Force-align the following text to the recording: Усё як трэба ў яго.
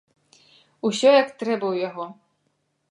Усё 0.89 1.09
як 1.21 1.29
трэба 1.43 1.63
ў 1.73 1.89
яго. 1.89 2.05